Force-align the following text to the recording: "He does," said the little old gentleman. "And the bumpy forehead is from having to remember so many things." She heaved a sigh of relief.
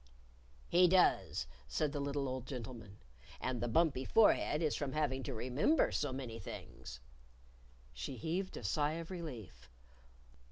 "He 0.67 0.87
does," 0.87 1.45
said 1.67 1.91
the 1.91 1.99
little 1.99 2.27
old 2.27 2.47
gentleman. 2.47 2.97
"And 3.39 3.61
the 3.61 3.67
bumpy 3.67 4.03
forehead 4.03 4.63
is 4.63 4.75
from 4.75 4.93
having 4.93 5.21
to 5.21 5.33
remember 5.35 5.91
so 5.91 6.11
many 6.11 6.39
things." 6.39 6.99
She 7.93 8.17
heaved 8.17 8.57
a 8.57 8.63
sigh 8.63 8.93
of 8.93 9.11
relief. 9.11 9.69